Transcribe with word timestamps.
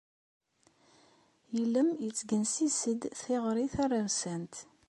Ilem 1.61 1.89
yettgensis-d 2.05 3.01
tiɣri 3.19 3.65
tarawsant. 3.73 4.55